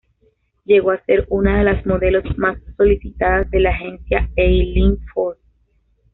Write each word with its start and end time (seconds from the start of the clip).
Llegó 0.65 0.89
a 0.93 1.03
ser 1.05 1.27
una 1.29 1.59
de 1.59 1.63
las 1.63 1.85
modelos 1.85 2.23
más 2.35 2.57
solicitadas 2.75 3.51
de 3.51 3.59
la 3.59 3.69
agencia 3.69 4.31
Eileen 4.35 4.97
Ford. 5.13 5.37